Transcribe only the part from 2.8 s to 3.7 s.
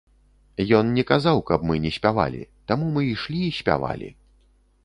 мы ішлі і